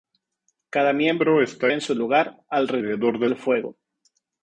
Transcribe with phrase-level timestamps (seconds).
[0.71, 3.77] Cada miembro está en su lugar, alrededor del fuego.